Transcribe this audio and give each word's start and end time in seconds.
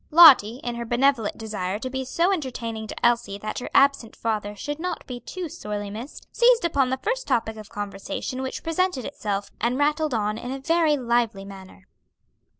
Lottie, 0.09 0.55
in 0.63 0.73
her 0.73 0.83
benevolent 0.83 1.37
desire 1.37 1.77
to 1.77 1.87
be 1.91 2.03
so 2.05 2.31
entertaining 2.33 2.87
to 2.87 3.05
Elsie 3.05 3.37
that 3.37 3.59
her 3.59 3.69
absent 3.71 4.15
father 4.15 4.55
should 4.55 4.79
not 4.79 5.05
be 5.05 5.19
too 5.19 5.47
sorely 5.47 5.91
missed, 5.91 6.27
seized 6.31 6.65
upon 6.65 6.89
the 6.89 6.97
first 6.97 7.27
topic 7.27 7.55
of 7.55 7.69
conversation 7.69 8.41
which 8.41 8.63
presented 8.63 9.05
itself 9.05 9.51
and 9.61 9.77
rattled 9.77 10.15
on 10.15 10.39
in 10.39 10.51
a 10.51 10.57
very 10.57 10.97
lively 10.97 11.45
manner. 11.45 11.85